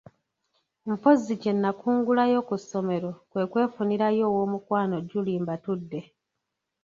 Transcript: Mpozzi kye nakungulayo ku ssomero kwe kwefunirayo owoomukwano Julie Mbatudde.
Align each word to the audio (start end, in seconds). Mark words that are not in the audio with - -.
Mpozzi 0.91 1.33
kye 1.41 1.51
nakungulayo 1.61 2.39
ku 2.47 2.55
ssomero 2.61 3.11
kwe 3.31 3.43
kwefunirayo 3.51 4.23
owoomukwano 4.29 4.95
Julie 5.09 5.41
Mbatudde. 5.43 5.99